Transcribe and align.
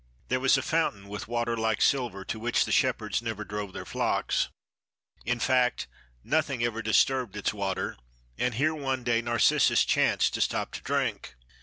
"There 0.29 0.39
was 0.39 0.57
a 0.57 0.63
fountain, 0.63 1.07
with 1.09 1.27
water 1.27 1.55
like 1.55 1.79
silver, 1.79 2.25
to 2.25 2.39
which 2.39 2.65
the 2.65 2.71
shepherds 2.71 3.21
never 3.21 3.45
drove 3.45 3.71
their 3.71 3.85
flocks. 3.85 4.47
In 5.25 5.39
fact, 5.39 5.85
nothing 6.23 6.63
ever 6.63 6.81
disturbed 6.81 7.35
its 7.37 7.53
water, 7.53 7.95
and 8.35 8.55
here 8.55 8.73
one 8.73 9.03
day 9.03 9.21
Narcissus 9.21 9.85
chanced 9.85 10.33
to 10.33 10.41
stop 10.41 10.71
to 10.71 10.81
drink. 10.81 11.35